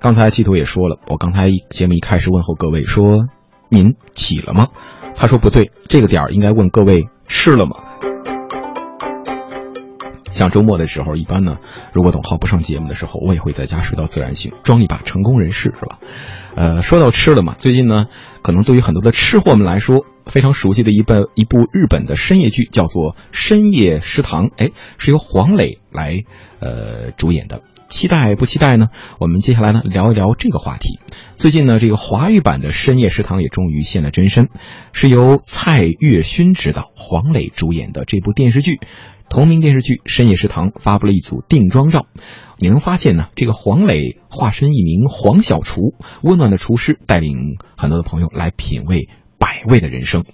[0.00, 3.26] 刚才季图也说了，我刚才节目一开始问候各位说
[3.68, 4.68] ：“您起了吗？”
[5.16, 7.76] 他说不对，这个点儿应该问各位吃了吗？
[10.30, 11.56] 像周末的时候，一般呢，
[11.92, 15.98] 如果董浩不上节目的时候，我也会在家睡到自然醒，装一把成功人士，是吧？
[16.54, 18.06] 呃，说到吃了嘛，最近呢，
[18.42, 26.22] 可能对于很多的吃货们来说，非常熟悉的一本一部日本的深夜剧叫做《深夜食堂》，哎，是由黄磊来
[26.60, 27.62] 呃主演的。
[27.88, 28.88] 期待不期待呢？
[29.18, 30.98] 我们接下来呢聊一聊这个话题。
[31.36, 34.50] 最近呢，这个华语版的《深夜食堂》也终于现了真身，
[34.92, 38.78] 是由蔡岳勋执导、黄磊主演的这部电视剧。
[39.30, 42.06] 同名电视剧《深夜食堂》发布了一组定妆照，
[42.58, 49.08] 你能发现呢，这个黄磊化身一名黄小厨，温暖的厨师，带领很多的朋友来品味
[49.58, 50.24] 美味的人生。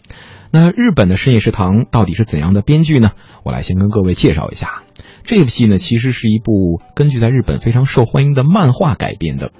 [0.51, 3.13] 那日本的《深夜食堂》到底是怎样的编剧呢？
[3.43, 4.83] 我来先跟各位介绍一下。
[5.25, 9.53] 这部戏呢，其实是一部根据在日本非常受欢迎的漫画改编的。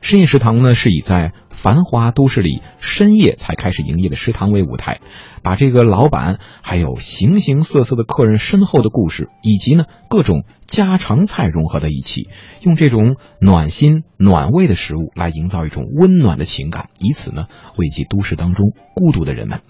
[0.00, 5.00] 深夜食堂呢，是以在繁华都市里深夜才开始营业的食堂为舞台，
[5.42, 12.30] 把这个老板还有形形色色的客人身后的故事，以及呢各种家常菜融合在一起，
[12.62, 17.46] 用这种暖心暖胃的食物来营造一种温暖的情感，以此呢
[17.76, 19.60] 慰藉都市当中孤独的人们。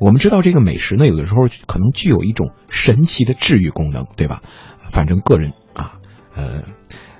[0.00, 4.40] 我们知道这个美食呢，有的时候可能具有一种神奇的治愈功能，对吧？
[4.90, 6.00] 反正个人啊，
[6.34, 6.62] 呃，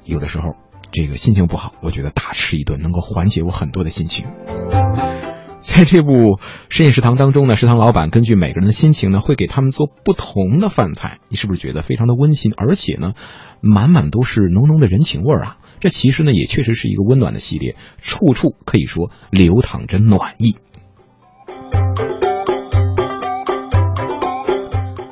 [0.06, 0.54] 有的时候
[0.90, 4.26] 这个心情不好，我觉得大吃一顿能够缓解我很多的心情。
[5.60, 6.38] 在这部
[6.70, 11.18] 深夜食堂当中呢，食堂老板根据每个人的心情呢，会给他们做不同的饭菜。
[11.28, 13.12] 你是不是觉得非常的温馨，而且呢，
[13.60, 15.58] 满满都是浓浓的人情味儿啊？
[15.80, 20.56] 这其实呢，也确实是一个温暖的系列，处处可以说流淌着暖意。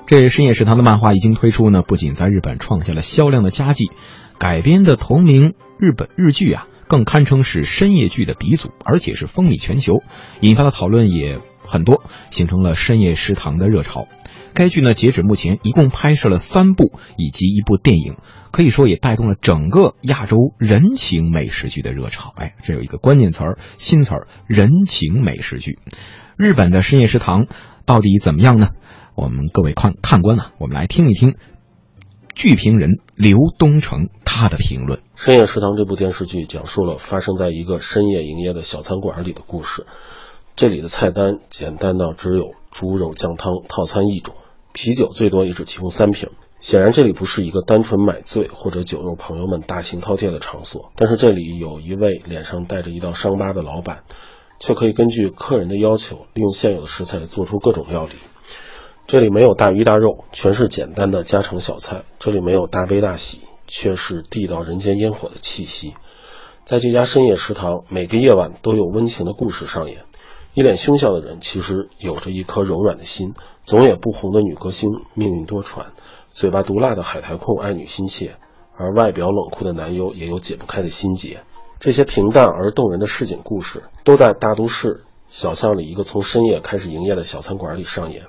[0.07, 3.91] 这深夜食堂的漫画一经推出呢，不仅在日本创下了销量的佳绩，
[4.39, 10.03] 改编的同名日本日剧啊，更堪称是深夜剧的鼻祖，而且是风靡全球，
[10.41, 14.07] 引发的讨论也很多，形成了深夜食堂的热潮。
[14.55, 18.17] 该剧呢，截止目前一共拍摄了三部以及一部电影，
[18.53, 22.33] 可以说也带动了整个亚洲人情美食剧的热潮。
[22.37, 25.79] 哎，这有一个关键词儿，新词儿，人情美食剧。
[26.39, 27.47] 日本的深夜食堂
[27.85, 28.71] 到底怎么样呢？
[29.15, 31.35] 我们各位看看官啊，我们来听一听
[32.35, 34.99] 剧评人刘东成他的评论。
[35.15, 39.87] 《深夜食堂》这部电视剧讲述了发生在一个深夜营业的小餐馆里的故事。
[40.55, 44.35] 这里的菜单简单到只有猪肉酱汤套餐一种，
[44.75, 46.29] 啤酒最多也只提供三瓶。
[46.61, 50.93] 显然，这里不是一个单纯买醉或者酒肉朋友们大型饕餮的场所。
[50.97, 54.05] 但是，这里有一位脸上带着一道伤疤的老板，
[54.61, 58.13] 却可以根据客人的要求，利用现有的食材做出各种料理。
[59.07, 62.05] 这里没有大鱼大肉，全是简单的家常小菜。
[62.19, 65.95] 这里没有大悲大喜，却是地道人间烟火的气息。
[66.65, 70.05] 在这家深夜食堂，每个夜晚都有温情的故事上演。
[70.55, 73.33] 一脸凶相的人，其实有着一颗柔软的心；
[73.65, 75.89] 总也不红的女歌星，命运多舛；
[76.31, 78.37] 嘴巴毒辣的海苔控，爱女心切；
[78.75, 81.43] 而外表冷酷的男优，也有解不开的心结。
[81.79, 88.25] 这些平淡而动人的市井故事，都在大都市小巷里一个从深夜开始营业的小餐馆里上演。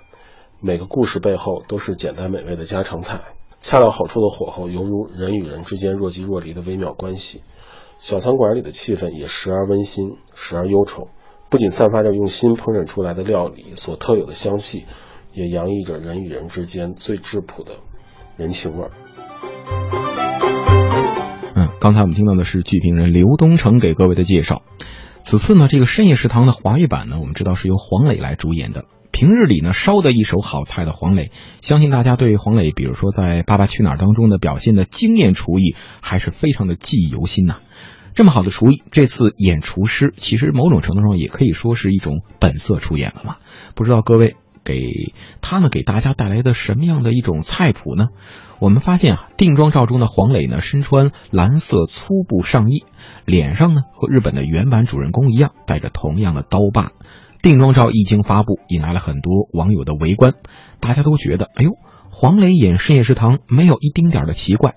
[0.59, 3.22] 每个故事背后都是简单美味的家常菜，
[3.59, 7.44] 恰到好处的火候，犹如人与人之间若即若离的微妙关系。
[7.97, 11.09] 小餐馆里的气氛也时而温馨，时而忧愁，
[11.50, 14.85] 不仅散发着用心烹饪出来的料理所特有的香气，
[15.34, 17.78] 也洋溢着人与人之间最质朴的
[18.38, 18.91] 人情味儿。
[21.56, 24.62] 嗯，刚才我们听到的是剧评人刘东城给各位的介绍。
[25.24, 28.85] 此次呢，这个深夜食堂的华语版呢，我们知道是由黄磊来主演的。
[29.17, 31.31] 平日里呢，烧得一手好菜的黄磊，
[31.63, 37.57] 相信大家对黄磊，比如说在《爸爸去哪儿》当中的表现的惊艳厨艺，还是非常的记忆犹新呐。
[38.13, 43.38] 这么好的厨艺，这次演厨师，其实某种程度上也可以说是一种本色出演了嘛。
[43.73, 44.75] 不知道各位给
[45.41, 48.09] 他呢给大家带来的什么样的一种菜谱呢？
[48.59, 52.83] 我们发现啊，定妆照中的黄磊呢，身穿蓝色粗布上衣，
[53.25, 56.92] 脸上呢和日本的原版主人公一样，带着同样的刀疤。
[57.47, 60.33] 定妆照一经发布，引来了很多网友的围观。
[60.81, 61.71] 大家都觉得，哎呦，
[62.11, 64.75] 黄磊演深夜食堂没有一丁点的奇怪。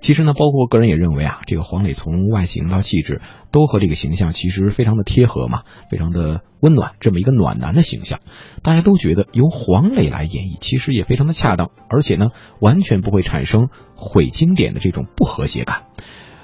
[0.00, 8.20] 其实呢，包括我个人也认为啊，这个黄磊从外形到气质都和这个形象其实非常的贴合嘛，非常的温暖，这么一个暖男的形象。
[8.62, 12.28] 大家都觉得由黄磊来演绎，其实也非常的恰当，而且呢，
[12.60, 15.86] 完全不会产生毁经典的这种不和谐感。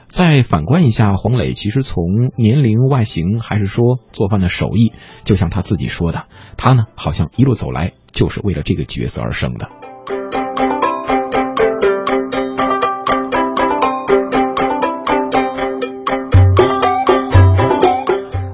[0.08, 4.92] 再反观一下黄磊，其实从年龄、外形，还是说做饭的手艺，
[5.24, 6.26] 就像他自己说的，
[6.56, 9.68] 他呢好像一路走来就是为了这个角色而生的。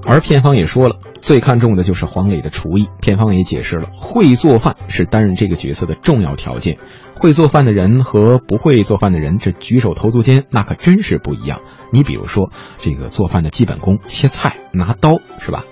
[0.04, 2.88] 而片方也说了，最看重的就是黄磊的厨艺。
[3.00, 6.76] 片方也解释了，会做饭是担任这个角色的重要条件。
[7.14, 11.60] 会做饭的人和不会做饭的人，这举手投足间那可真是不一样。
[11.92, 15.64] 你比如说，这个做饭的基本功，切菜拿刀是吧？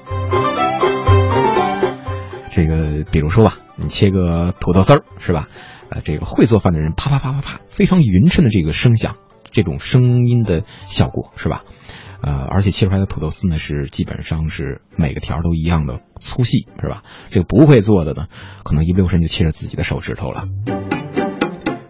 [2.52, 5.48] 这个比如说吧，你切个土豆丝儿是吧？
[5.88, 9.16] 呃，这个会做饭的人，啪啪啪啪啪，非常匀称的这个声响，
[9.50, 11.64] 这种声音的效果是吧？
[12.22, 17.02] 呃，而且切出来的土豆丝呢，是基本上是每个条都一样的粗细是吧？
[17.30, 18.26] 这个不会做的呢，
[18.62, 20.44] 可能一不留神就切着自己的手指头了。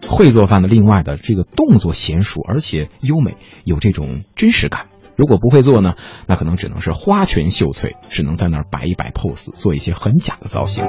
[0.07, 4.87] 会做饭的，另外的这个动作娴熟，而且优美，有这种真实感。
[5.15, 5.95] 如果不会做呢，
[6.27, 10.83] 那可能只能是花拳绣腿，只能在那儿摆一摆 pose，做一些很假的造型。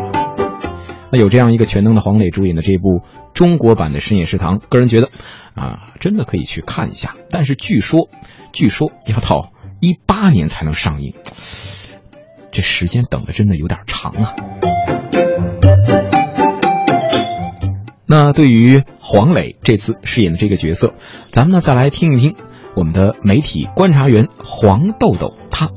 [1.12, 3.02] 那有这样一个全能的黄磊主演的这部
[3.34, 5.10] 中国版的《深夜食堂》，个人觉得，
[5.54, 7.14] 啊，真的可以去看一下。
[7.30, 8.08] 但是据说，
[8.54, 11.12] 据说要到一八年才能上映，
[12.50, 14.34] 这时间等的真的有点长啊。
[18.06, 20.94] 那对于黄磊这次饰演的这个角色，
[21.30, 22.36] 咱们呢再来听一听
[22.74, 25.68] 我们的媒体观察员黄豆豆他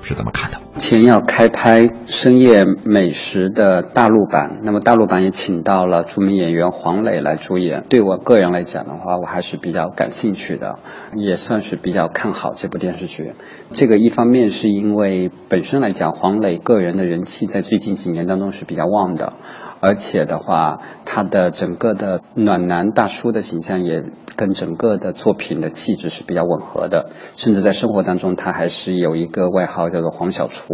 [0.00, 0.65] 是怎么看的。
[0.78, 7.84] 前要开拍深夜美食的大陆版，那么大陆版也请到了著名演员黄磊来主演。
[7.88, 10.78] 对我个人来讲的话，我还是比较感兴趣的，
[11.14, 13.32] 也算是比较看好这部电视剧。
[13.72, 19.32] 这个一方面是因为本身来讲，黄磊个人的人气在最近几年当中是比较旺的。
[19.78, 30.65] 而且的话，他的整个的暖男大叔的形象也跟整个的作品的气质是比较吻合的，甚至在生活当中，他还是有一个外号叫做“黄小厨”。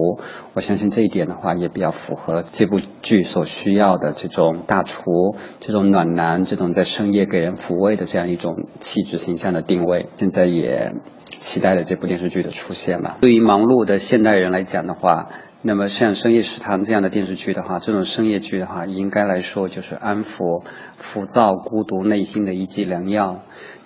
[0.55, 5.03] 我相信这一点的话，也比较符合这部剧所需要的这种大厨、
[5.61, 10.09] 这种暖男、这种在深夜给人抚慰的这样一种气质形象的定位。
[10.17, 10.94] 现在也
[11.27, 13.19] 期待着这部电视剧的出现吧。
[13.21, 15.29] 对于忙碌的现代人来讲的话，
[15.64, 20.64] 那么像《深夜食堂》这样的电视剧的话，这种深夜剧的话，应该来说就是安抚
[20.97, 23.43] 浮躁、孤独内心的一剂良药。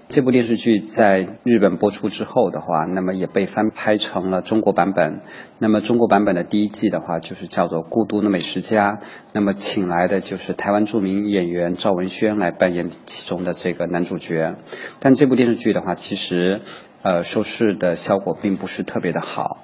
[0.08, 5.20] 这部电视剧在日本播出之后的话，那么也被翻拍成了中国版本。
[5.58, 8.92] 那么中国版本的第一季的话，就是叫做《孤独的美食家》，
[9.34, 14.54] 那么请来的就是台湾著名演员赵文轩来扮演其中的这个男主角。
[14.98, 16.62] 但这部电视剧的话，其实
[17.02, 19.58] 呃收视的效果并不是特别的好。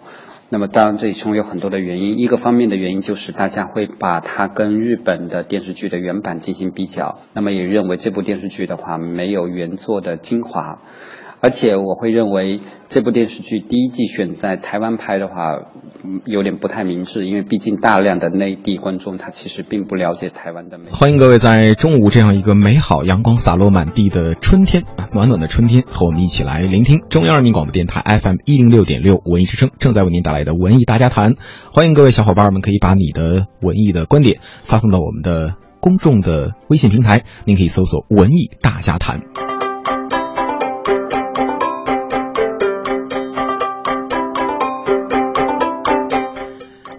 [0.53, 2.19] 那么，当然这其中有很多的原因。
[2.19, 10.81] 一个方面的原因就是大家会把它跟日本的电视剧的原版进行比较，那么也认为这部电视剧的话没有原作的精华。
[11.43, 15.35] 而且我会认为这部电视剧第一季选在台湾拍的话，
[16.25, 20.85] 有点不太明智，因为毕竟大量的内地观众他其实并不了解台湾的美。
[20.93, 31.35] 欢迎各位在中午这样一个美好、阳光洒落满地的春天啊，暖暖的春天，和我们一起来聆听中央人民广播电台 FM 一零六点六文艺之声正在为您带来的文艺大家谈。
[31.73, 39.23] 欢迎各位小伙伴们可以把你的文艺的观点发送到我们的公众的微信平台，您可以搜索“文艺大家谈”。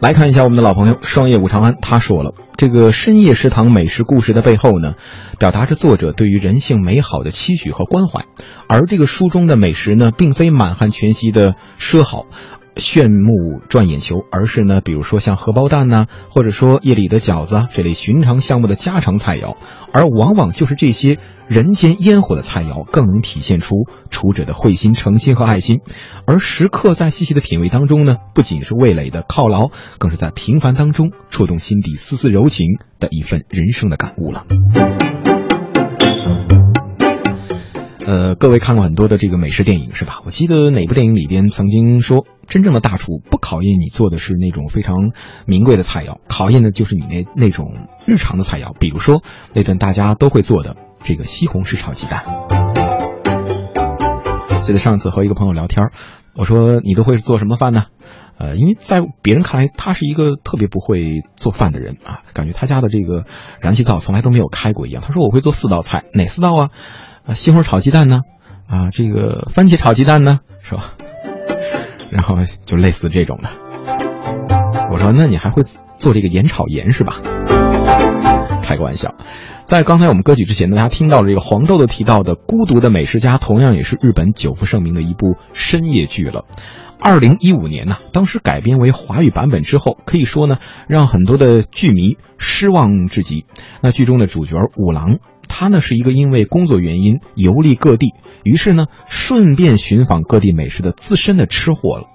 [0.03, 2.33] 来看一下我们的老朋友双叶武长安，他说了，
[2.63, 4.93] 这个深夜食堂美食故事的背后呢，
[5.37, 8.23] 表达着作者对于人性美好的期许和关怀，
[8.69, 12.25] 而这个书中的美食呢，并非满汉全席的奢好。
[12.75, 19.57] 炫目赚眼球，而是呢，比如说像荷包蛋呐，或者说夜里的饺子啊这类寻常项目的家常菜肴，
[19.93, 23.75] 而往往就是这些人间烟火的菜肴，更能体现出
[24.09, 25.81] 厨者的慧心、诚心和爱心。
[26.25, 32.67] 而食客在细细的品味当中呢，不仅是味蕾的犒劳，更是在平凡当中触动心底丝丝柔情
[32.99, 34.45] 的一份人生的感悟了。
[38.05, 40.19] 呃，各位看过很多的这个美食电影是吧？
[40.25, 45.13] 我记得哪部电影里边曾经说，真正的大厨不考验你做的是那种非常
[45.47, 52.23] 名贵的菜肴，考验的就是你那那种日常的菜肴，比如说那顿大家都会做的这个西红柿炒鸡蛋。
[54.61, 55.87] 记得上次和一个朋友聊天，
[56.35, 57.85] 我说你都会做什么饭呢？
[58.37, 63.25] 呃，因为在别人看来，他是一个特别不会做饭的人啊，感觉他家的这个
[63.59, 65.03] 燃气灶从来都没有开过一样。
[65.05, 66.69] 他说我会做四道菜，哪四道啊？
[67.25, 68.21] 啊，西红柿炒鸡蛋呢？
[68.67, 70.93] 啊，这个番茄炒鸡蛋呢，是吧？
[72.11, 72.35] 然后
[72.65, 73.49] 就类似这种的。
[74.91, 75.63] 我说，那你还会
[75.97, 77.15] 做这个盐炒盐是吧？
[78.73, 79.13] 开个玩笑。
[79.65, 86.45] 在刚才我们歌曲之前呢，大家听到了这个黄豆豆提到的《孤独的美食家》，同样也是日本久负盛名的一部深夜剧了。
[86.99, 93.45] 二零一五年呢，当时改编为华语版本之后，可以说呢，让很多的剧迷失望至极。
[93.81, 95.19] 那剧中的主角五郎。
[95.55, 102.07] 他呢是一个因为工作原因游历各地，于是呢顺便寻访各地美食的资深的吃货了。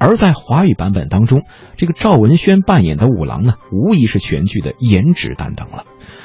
[0.00, 1.44] 而在华语版本当中，
[1.76, 5.84] 这个赵文轩扮演的五郎呢，无疑是全剧的颜值担当了。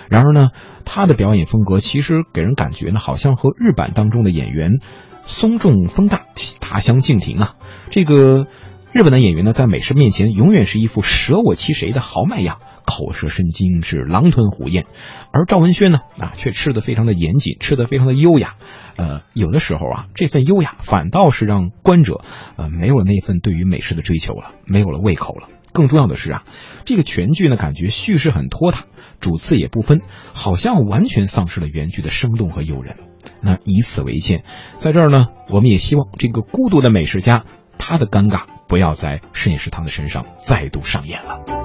[0.10, 0.50] 然而呢，
[0.86, 4.80] 他的表演风格其实给人感觉呢，好像和日版当中的演员
[5.26, 6.22] 松重丰大
[6.60, 7.54] 大相径庭啊。
[7.92, 8.48] 这个
[8.92, 14.86] 日本的演员呢，在美食面前永远是一副舍我其谁的豪迈样，口舌生津，是狼吞虎咽。
[15.32, 18.56] 而赵文轩呢，啊，却吃的非常的严谨，吃的非常的优雅。
[18.96, 22.22] 呃，有的时候啊，这份优雅反倒是让观者
[22.56, 25.50] 呃没有了那份对于美食的追求了，没有了胃口了。
[25.74, 26.44] 更重要的是啊，
[26.86, 28.86] 这个全剧呢，感觉叙事很拖沓。
[29.22, 30.02] 主次也不分，
[30.34, 32.98] 好像完全丧失了原剧的生动和诱人。
[33.42, 34.44] 那以此为鉴，
[34.76, 37.46] 在这儿呢，我们也希望这个孤独的美食家，
[37.78, 41.65] 他的尴尬不要在深夜食堂的身上再度上演了。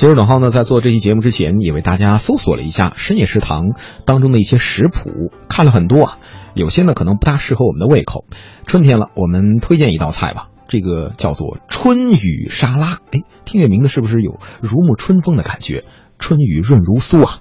[0.00, 3.74] 其实董浩呢，在做这期节目之前，也为大家搜索了一下深夜食堂
[4.06, 6.18] 当中的一些食谱，看了很多啊，
[6.54, 8.24] 有些呢可能不大适合我们的胃口。
[8.66, 13.00] 春天了，我们推荐一道菜吧，这个叫做春雨沙拉。
[13.12, 15.84] 哎，听这名字是不是有如沐春风的感觉？
[16.18, 17.40] 春雨润如酥啊！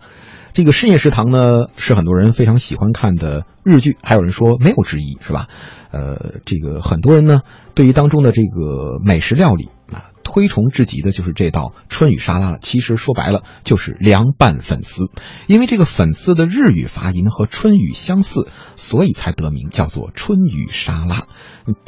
[0.59, 5.47] 这个深夜食堂呢，是很多人非常喜欢看的日剧，还有人说没有之一，是吧？
[5.89, 7.43] 呃，这个很多人呢，
[7.75, 10.11] 对于当中的这个美食料理啊。
[10.21, 12.57] 推崇至极的就是这道春雨沙拉了。
[12.61, 15.09] 其实说白了就是凉拌粉丝，
[15.47, 21.23] 因为这个粉丝的日语发音和春雨相似，所以才得名叫做春雨沙拉。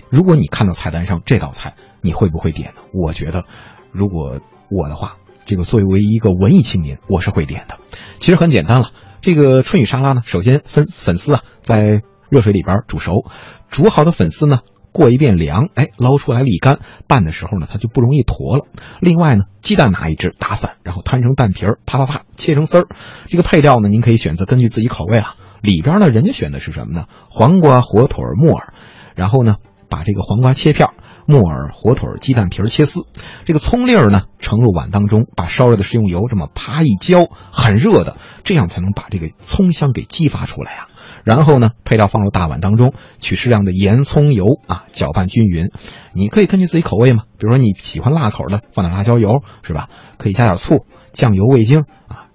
[0.10, 2.82] 如果你看到菜单上这道菜，你会不会点呢？
[2.94, 3.44] 我觉得，
[3.92, 7.77] 如果我的话，这个作为一个文艺青年，我是会点的。
[8.19, 13.25] 其实很简单了，这个春雨沙拉呢，首先粉粉丝啊，在热水里边煮熟，
[13.69, 14.60] 煮好的粉丝呢。
[14.93, 18.65] 过一遍凉，哎，捞出来沥干，拌的时候呢，它就不容易坨了。
[19.00, 22.88] 另外呢，鸡蛋拿一只，打散，然后摊成蛋皮儿，啪啪啪切成丝儿。
[23.27, 25.36] 这个配料呢，您可以选择根据自己口味啊。
[25.62, 27.05] 里边呢，人家选的是什么呢？
[27.29, 28.74] 黄瓜、火腿、木耳。
[29.15, 29.55] 然后呢，
[29.89, 30.89] 把这个黄瓜切片，
[31.25, 33.01] 木耳、火腿、鸡蛋皮儿切丝。
[33.46, 40.88] 这个葱粒儿呢，盛入碗当中，把烧热的食用油这么啪一浇，很热的，这样才能把这个葱香给激发出来啊。
[41.24, 45.70] 然后呢，配料放入大碗当中，取适量的盐、葱油啊，搅拌均匀。
[46.13, 49.88] 你可以根据自己口味嘛，比如说你喜欢辣口的，放点辣椒油，是吧？
[50.18, 52.30] 可以加点醋、酱油、味精啊，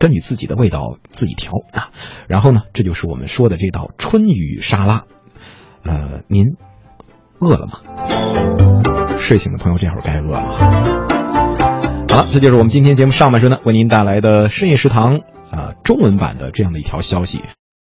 [0.00, 1.90] 根据自己的味道自己调啊。
[2.26, 5.04] 然后呢，这就是我们说的这道春雨沙拉。
[5.84, 6.56] 呃，您
[7.38, 8.11] 饿了吗？
[9.18, 10.52] 睡醒的朋友这会儿该饿了。
[12.08, 15.20] 好了，这就是我们今天节目上半身呢为您带来的深夜食堂
[15.50, 17.42] 啊中文版的这样的一条消息。